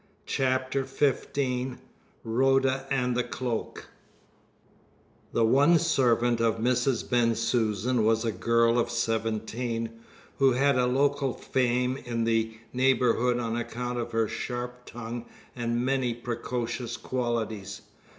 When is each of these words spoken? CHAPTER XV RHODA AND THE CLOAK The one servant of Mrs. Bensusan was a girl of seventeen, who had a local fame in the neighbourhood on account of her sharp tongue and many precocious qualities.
CHAPTER 0.25 0.83
XV 0.83 1.77
RHODA 2.25 2.87
AND 2.89 3.15
THE 3.15 3.23
CLOAK 3.23 3.85
The 5.31 5.45
one 5.45 5.77
servant 5.77 6.41
of 6.41 6.55
Mrs. 6.57 7.07
Bensusan 7.07 8.03
was 8.03 8.25
a 8.25 8.31
girl 8.31 8.79
of 8.79 8.89
seventeen, 8.89 9.99
who 10.39 10.53
had 10.53 10.75
a 10.75 10.87
local 10.87 11.33
fame 11.33 11.97
in 11.97 12.23
the 12.23 12.57
neighbourhood 12.73 13.37
on 13.37 13.55
account 13.55 13.99
of 13.99 14.11
her 14.11 14.27
sharp 14.27 14.87
tongue 14.87 15.25
and 15.55 15.85
many 15.85 16.15
precocious 16.15 16.97
qualities. 16.97 17.81